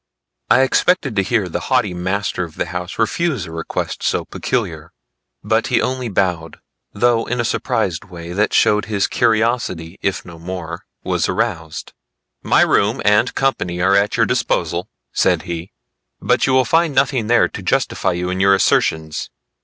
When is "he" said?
5.67-5.79, 15.43-15.71